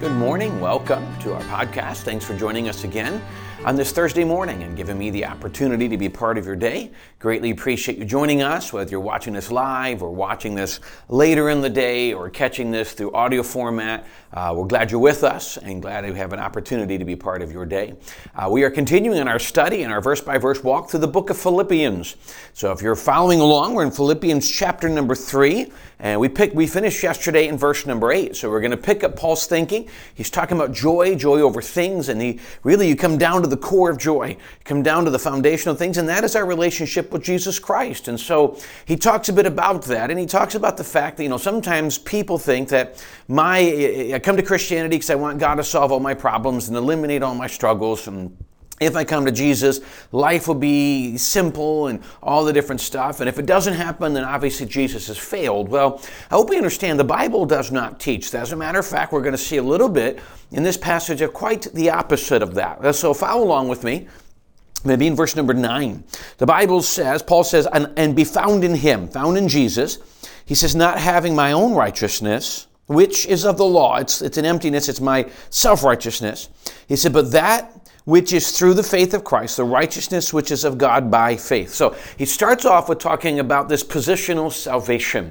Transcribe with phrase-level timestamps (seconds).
[0.00, 0.60] Good morning.
[0.60, 2.02] Welcome to our podcast.
[2.02, 3.20] Thanks for joining us again
[3.64, 6.92] on this Thursday morning and giving me the opportunity to be part of your day.
[7.18, 10.78] Greatly appreciate you joining us, whether you're watching this live or watching this
[11.08, 14.06] later in the day or catching this through audio format.
[14.32, 17.42] Uh, we're glad you're with us and glad to have an opportunity to be part
[17.42, 17.94] of your day.
[18.36, 21.08] Uh, we are continuing in our study and our verse by verse walk through the
[21.08, 22.14] book of Philippians.
[22.52, 25.72] So if you're following along, we're in Philippians chapter number three.
[25.98, 28.36] And we picked, we finished yesterday in verse number eight.
[28.36, 29.87] So we're going to pick up Paul's thinking.
[30.14, 33.56] He's talking about joy, joy over things, and he really you come down to the
[33.56, 37.12] core of joy, you come down to the foundational things, and that is our relationship
[37.12, 38.08] with Jesus Christ.
[38.08, 41.22] And so he talks a bit about that, and he talks about the fact that
[41.22, 43.58] you know sometimes people think that my
[44.14, 47.22] I come to Christianity because I want God to solve all my problems and eliminate
[47.22, 48.36] all my struggles and
[48.80, 49.80] if I come to Jesus,
[50.12, 53.20] life will be simple and all the different stuff.
[53.20, 55.68] And if it doesn't happen, then obviously Jesus has failed.
[55.68, 58.42] Well, I hope we understand the Bible does not teach that.
[58.42, 60.20] As a matter of fact, we're going to see a little bit
[60.52, 62.84] in this passage of quite the opposite of that.
[62.84, 64.06] Uh, so follow along with me.
[64.84, 66.04] Maybe in verse number nine,
[66.36, 69.98] the Bible says, Paul says, and, and be found in him, found in Jesus.
[70.44, 73.96] He says, not having my own righteousness, which is of the law.
[73.96, 74.88] It's, it's an emptiness.
[74.88, 76.48] It's my self-righteousness.
[76.86, 77.77] He said, but that
[78.08, 81.74] which is through the faith of Christ, the righteousness which is of God by faith.
[81.74, 85.30] So he starts off with talking about this positional salvation.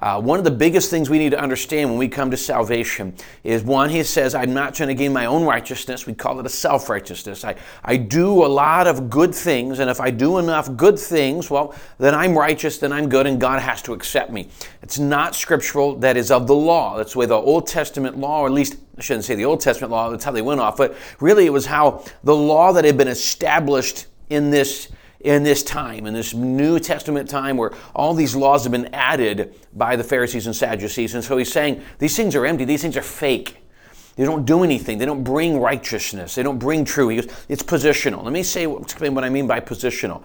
[0.00, 3.12] Uh, one of the biggest things we need to understand when we come to salvation
[3.42, 6.06] is one, he says, I'm not trying to gain my own righteousness.
[6.06, 7.44] We call it a self righteousness.
[7.44, 11.50] I, I do a lot of good things, and if I do enough good things,
[11.50, 14.48] well, then I'm righteous, then I'm good, and God has to accept me.
[14.82, 16.96] It's not scriptural, that is of the law.
[16.96, 19.60] That's the way the Old Testament law, or at least I shouldn't say the Old
[19.60, 22.84] Testament law, that's how they went off, but really it was how the law that
[22.84, 24.88] had been established in this
[25.20, 29.54] in this time, in this New Testament time where all these laws have been added
[29.74, 31.14] by the Pharisees and Sadducees.
[31.14, 33.56] And so he's saying these things are empty, these things are fake.
[34.16, 34.98] They don't do anything.
[34.98, 36.34] They don't bring righteousness.
[36.34, 37.14] They don't bring true.
[37.14, 38.24] Goes, it's positional.
[38.24, 40.24] Let me say explain what I mean by positional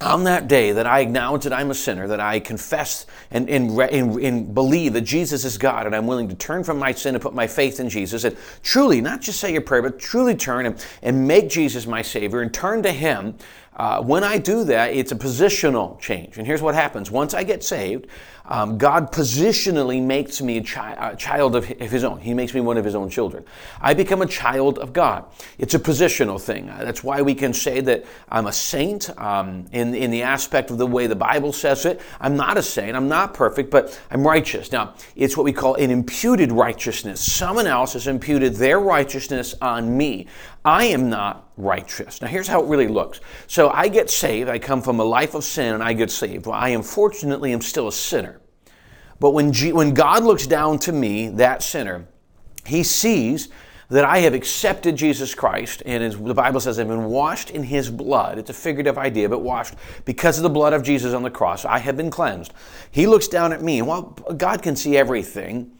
[0.00, 3.78] on that day that I acknowledge that I'm a sinner, that I confess and, and,
[3.78, 7.14] and, and, believe that Jesus is God, and I'm willing to turn from my sin
[7.14, 10.34] and put my faith in Jesus, and truly, not just say your prayer, but truly
[10.34, 13.34] turn and, and make Jesus my Savior and turn to Him,
[13.80, 16.36] uh, when I do that, it's a positional change.
[16.36, 18.08] And here's what happens once I get saved,
[18.44, 22.20] um, God positionally makes me a, chi- a child of His own.
[22.20, 23.42] He makes me one of His own children.
[23.80, 25.24] I become a child of God.
[25.56, 26.68] It's a positional thing.
[26.68, 30.70] Uh, that's why we can say that I'm a saint um, in, in the aspect
[30.70, 32.02] of the way the Bible says it.
[32.20, 32.94] I'm not a saint.
[32.94, 34.72] I'm not perfect, but I'm righteous.
[34.72, 37.18] Now, it's what we call an imputed righteousness.
[37.20, 40.26] Someone else has imputed their righteousness on me.
[40.64, 42.20] I am not righteous.
[42.20, 43.20] Now, here's how it really looks.
[43.46, 44.50] So, I get saved.
[44.50, 46.46] I come from a life of sin and I get saved.
[46.46, 48.40] Well, I unfortunately am still a sinner.
[49.20, 52.06] But when, G- when God looks down to me, that sinner,
[52.66, 53.48] he sees
[53.90, 57.64] that I have accepted Jesus Christ, and as the Bible says, I've been washed in
[57.64, 58.38] his blood.
[58.38, 61.64] It's a figurative idea, but washed because of the blood of Jesus on the cross.
[61.64, 62.52] I have been cleansed.
[62.92, 64.02] He looks down at me, and while
[64.36, 65.72] God can see everything,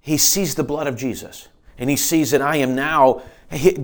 [0.00, 1.48] he sees the blood of Jesus.
[1.78, 3.22] And he sees that I am now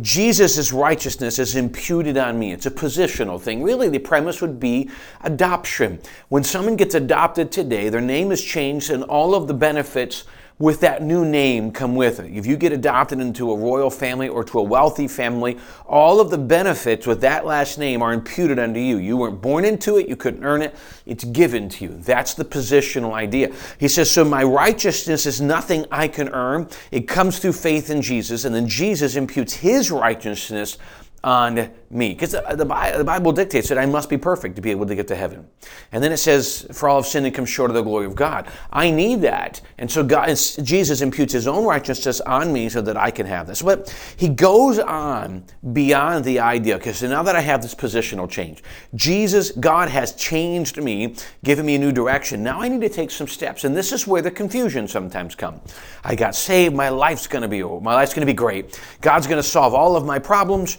[0.01, 2.53] Jesus' righteousness is imputed on me.
[2.53, 3.63] It's a positional thing.
[3.63, 4.91] Really, the premise would be
[5.23, 6.01] adoption.
[6.29, 10.25] When someone gets adopted today, their name is changed and all of the benefits
[10.61, 12.31] with that new name come with it.
[12.31, 16.31] If you get adopted into a royal family or to a wealthy family, all of
[16.31, 18.99] the benefits with that last name are imputed unto you.
[18.99, 20.77] You weren't born into it, you couldn't earn it,
[21.07, 21.97] it's given to you.
[21.97, 23.53] That's the positional idea.
[23.79, 28.03] He says, So my righteousness is nothing I can earn, it comes through faith in
[28.03, 30.77] Jesus, and then Jesus imputes his righteousness
[31.23, 32.11] on me.
[32.11, 32.65] Because the, the,
[33.05, 35.47] Bible dictates that I must be perfect to be able to get to heaven.
[35.93, 38.15] And then it says, for all of sin and come short of the glory of
[38.15, 38.49] God.
[38.73, 39.61] I need that.
[39.77, 43.47] And so God, Jesus imputes his own righteousness on me so that I can have
[43.47, 43.61] this.
[43.61, 48.63] But he goes on beyond the idea, because now that I have this positional change,
[48.95, 52.43] Jesus, God has changed me, given me a new direction.
[52.43, 53.65] Now I need to take some steps.
[53.65, 55.75] And this is where the confusion sometimes comes.
[56.05, 58.81] I got saved, my life's gonna be, my life's gonna be great.
[59.01, 60.79] God's gonna solve all of my problems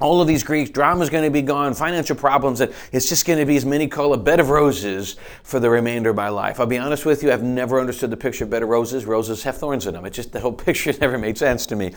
[0.00, 3.26] all of these Greek drama is going to be gone, financial problems, and it's just
[3.26, 6.28] going to be, as many call a bed of roses for the remainder of my
[6.28, 6.60] life.
[6.60, 9.06] I'll be honest with you, I've never understood the picture of bed of roses.
[9.06, 10.06] Roses have thorns in them.
[10.06, 11.92] It just, the whole picture never made sense to me.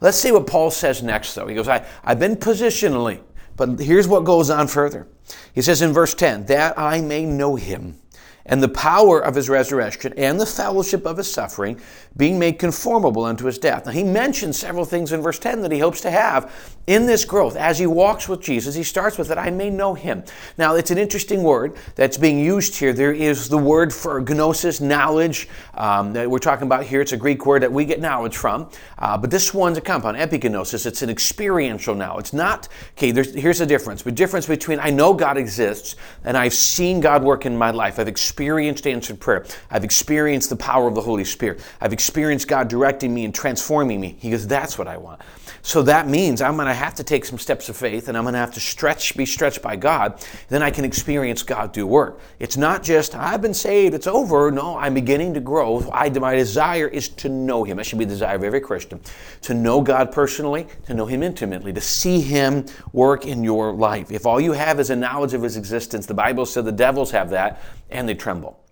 [0.00, 1.46] Let's see what Paul says next, though.
[1.46, 3.20] He goes, I, I've been positionally,
[3.56, 5.06] but here's what goes on further.
[5.54, 7.98] He says in verse 10, that I may know him
[8.46, 11.80] and the power of his resurrection and the fellowship of his suffering,
[12.16, 13.86] being made conformable unto his death.
[13.86, 16.52] Now, he mentions several things in verse 10 that he hopes to have
[16.86, 17.56] in this growth.
[17.56, 20.24] As he walks with Jesus, he starts with that I may know him.
[20.58, 22.92] Now, it's an interesting word that's being used here.
[22.92, 27.00] There is the word for gnosis, knowledge, um, that we're talking about here.
[27.00, 28.68] It's a Greek word that we get knowledge from.
[28.98, 30.84] Uh, but this one's a compound, epignosis.
[30.86, 32.22] It's an experiential knowledge.
[32.22, 34.02] It's not, okay, here's the difference.
[34.02, 37.98] The difference between I know God exists and I've seen God work in my life.
[37.98, 38.08] I've
[38.40, 39.44] answered prayer.
[39.70, 41.60] I've experienced the power of the Holy Spirit.
[41.80, 44.16] I've experienced God directing me and transforming me.
[44.18, 45.20] He goes, that's what I want.
[45.64, 48.24] So that means I'm going to have to take some steps of faith and I'm
[48.24, 50.24] going to have to stretch, be stretched by God.
[50.48, 52.20] Then I can experience God do work.
[52.40, 54.50] It's not just, I've been saved, it's over.
[54.50, 55.88] No, I'm beginning to grow.
[55.92, 57.76] I, my desire is to know Him.
[57.76, 59.00] That should be the desire of every Christian.
[59.42, 64.10] To know God personally, to know Him intimately, to see Him work in your life.
[64.10, 67.12] If all you have is a knowledge of His existence, the Bible said the devils
[67.12, 67.62] have that
[67.92, 68.62] and they tremble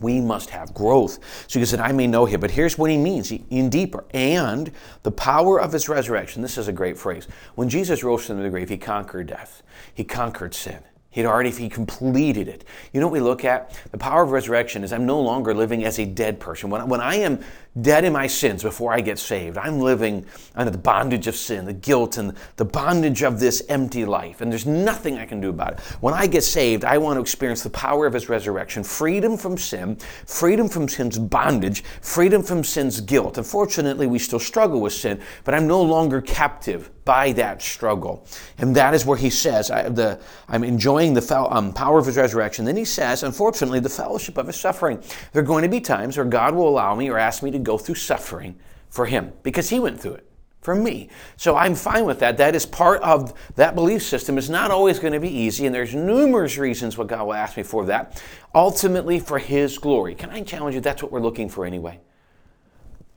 [0.00, 1.18] we must have growth.
[1.46, 2.40] So he said, I may know him.
[2.40, 4.04] But here's what he means in deeper.
[4.12, 4.72] And
[5.02, 6.42] the power of his resurrection.
[6.42, 7.28] This is a great phrase.
[7.54, 9.62] When Jesus rose from the grave, he conquered death,
[9.94, 10.82] he conquered sin.
[11.12, 12.64] He'd already, he completed it.
[12.92, 13.76] You know what we look at?
[13.90, 16.70] The power of resurrection is I'm no longer living as a dead person.
[16.70, 17.40] When, when I am
[17.82, 20.24] dead in my sins before I get saved, I'm living
[20.54, 24.40] under the bondage of sin, the guilt, and the bondage of this empty life.
[24.40, 25.80] And there's nothing I can do about it.
[26.00, 29.58] When I get saved, I want to experience the power of his resurrection, freedom from
[29.58, 29.96] sin,
[30.26, 33.36] freedom from sin's bondage, freedom from sin's guilt.
[33.36, 38.24] Unfortunately, we still struggle with sin, but I'm no longer captive by that struggle.
[38.58, 40.16] And that is where he says, I,
[40.48, 42.64] I'm enjoying the fel- um, power of his resurrection.
[42.64, 45.02] Then he says, unfortunately, the fellowship of his suffering.
[45.32, 47.58] There are going to be times where God will allow me or ask me to
[47.58, 48.54] go through suffering
[48.90, 50.30] for him because he went through it
[50.60, 51.08] for me.
[51.36, 52.36] So I'm fine with that.
[52.36, 54.38] That is part of that belief system.
[54.38, 57.56] It's not always going to be easy, and there's numerous reasons what God will ask
[57.56, 58.22] me for that.
[58.54, 60.14] Ultimately, for His glory.
[60.14, 60.80] Can I challenge you?
[60.80, 61.98] That's what we're looking for anyway.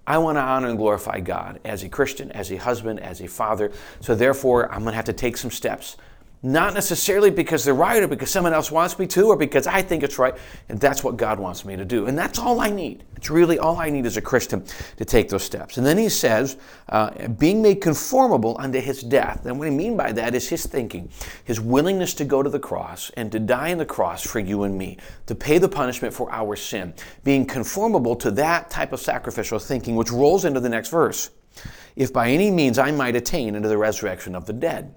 [0.06, 3.28] I want to honor and glorify God as a Christian, as a husband, as a
[3.28, 3.72] father.
[4.02, 5.96] So therefore, I'm going to have to take some steps.
[6.46, 9.82] Not necessarily because they're right or because someone else wants me to or because I
[9.82, 10.36] think it's right.
[10.68, 12.08] And that's what God wants me to do.
[12.08, 13.06] And that's all I need.
[13.16, 14.66] It's really all I need as a Christian
[14.98, 15.78] to take those steps.
[15.78, 16.58] And then he says,
[16.90, 19.46] uh, being made conformable unto his death.
[19.46, 21.10] And what I mean by that is his thinking,
[21.46, 24.64] his willingness to go to the cross and to die on the cross for you
[24.64, 24.98] and me,
[25.28, 26.94] to pay the punishment for our sin.
[27.24, 31.30] Being conformable to that type of sacrificial thinking, which rolls into the next verse.
[31.96, 34.94] If by any means I might attain into the resurrection of the dead.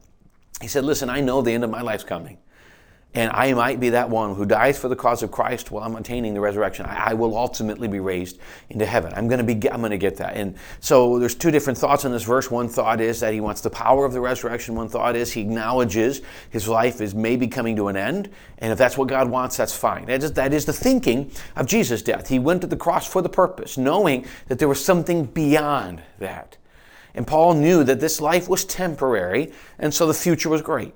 [0.61, 2.38] He said, Listen, I know the end of my life's coming.
[3.17, 5.97] And I might be that one who dies for the cause of Christ while I'm
[5.97, 6.85] attaining the resurrection.
[6.85, 8.38] I, I will ultimately be raised
[8.69, 9.11] into heaven.
[9.17, 9.70] I'm going to be.
[9.70, 10.37] I'm going to get that.
[10.37, 12.50] And so there's two different thoughts in this verse.
[12.50, 14.75] One thought is that he wants the power of the resurrection.
[14.75, 16.20] One thought is he acknowledges
[16.50, 18.29] his life is maybe coming to an end.
[18.58, 20.05] And if that's what God wants, that's fine.
[20.05, 22.29] That is, that is the thinking of Jesus' death.
[22.29, 26.58] He went to the cross for the purpose, knowing that there was something beyond that.
[27.16, 30.94] And Paul knew that this life was temporary, and so the future was great.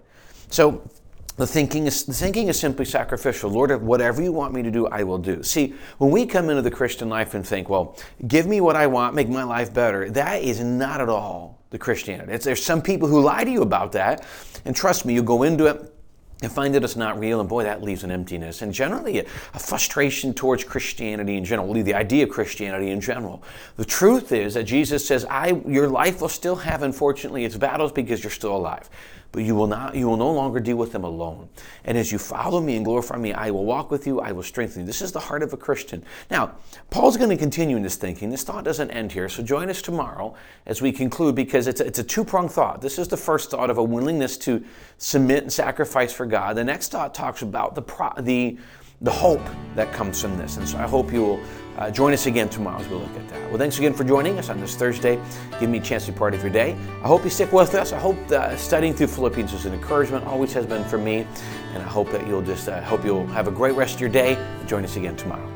[0.51, 0.89] So
[1.37, 3.51] the thinking is the thinking is simply sacrificial.
[3.51, 5.43] Lord, whatever you want me to do, I will do.
[5.43, 7.97] See, when we come into the Christian life and think, well,
[8.29, 11.79] give me what I want, make my life better, that is not at all the
[11.79, 12.33] Christianity.
[12.33, 14.27] It's, there's some people who lie to you about that,
[14.67, 15.95] and trust me, you go into it
[16.43, 19.27] and find that it's not real, and boy, that leaves an emptiness and generally a,
[19.55, 23.43] a, frustration towards Christianity in general, the idea of Christianity in general.
[23.77, 27.93] The truth is that Jesus says, I, your life will still have, unfortunately, its battles
[27.93, 28.89] because you're still alive
[29.33, 31.49] but you will not you will no longer deal with them alone.
[31.85, 34.43] And as you follow me and glorify me i will walk with you i will
[34.43, 34.87] strengthen you.
[34.87, 36.05] This is the heart of a christian.
[36.31, 36.57] Now
[36.91, 38.31] paul's going to continue in this thinking.
[38.31, 40.35] This thought doesn't end here so join us tomorrow
[40.67, 42.81] as we conclude because it's a, it's a two-pronged thought.
[42.81, 44.65] This is the first thought of a willingness to
[44.99, 46.57] submit and sacrifice for god.
[46.57, 48.59] The next thought talks about the pro, the
[49.01, 51.41] the hope that comes from this and so i hope you will
[51.81, 53.49] uh, join us again tomorrow as we look at that.
[53.49, 55.19] Well, thanks again for joining us on this Thursday.
[55.59, 56.77] Give me a chance to be part of your day.
[57.03, 57.93] I hope you stick with us.
[57.93, 61.27] I hope uh, studying through Philippians is an encouragement, always has been for me.
[61.73, 64.11] And I hope that you'll just, uh, hope you'll have a great rest of your
[64.11, 64.37] day.
[64.67, 65.50] Join us again tomorrow.